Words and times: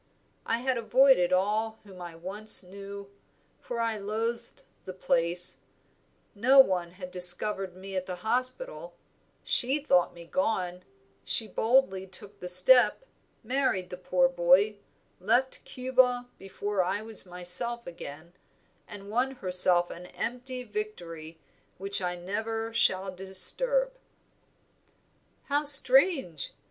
I 0.47 0.61
had 0.61 0.79
avoided 0.79 1.31
all 1.31 1.77
whom 1.83 2.01
I 2.01 2.15
once 2.15 2.63
knew, 2.63 3.11
for 3.59 3.79
I 3.79 3.99
loathed 3.99 4.63
the 4.83 4.93
place; 4.95 5.57
no 6.33 6.57
one 6.59 6.93
had 6.93 7.11
discovered 7.11 7.75
me 7.77 7.95
at 7.95 8.07
the 8.07 8.15
hospital, 8.25 8.95
she 9.43 9.77
thought 9.77 10.15
me 10.15 10.25
gone, 10.25 10.81
she 11.23 11.47
boldly 11.47 12.07
took 12.07 12.39
the 12.39 12.47
step, 12.49 13.05
married 13.43 13.91
the 13.91 13.95
poor 13.97 14.27
boy, 14.27 14.77
left 15.19 15.63
Cuba 15.65 16.27
before 16.39 16.83
I 16.83 17.03
was 17.03 17.27
myself 17.27 17.85
again, 17.85 18.33
and 18.87 19.07
won 19.11 19.33
herself 19.35 19.91
an 19.91 20.07
empty 20.07 20.63
victory 20.63 21.39
which 21.77 22.01
I 22.01 22.15
never 22.15 22.73
shall 22.73 23.13
disturb." 23.13 23.91
"How 25.43 25.63
strange! 25.63 26.53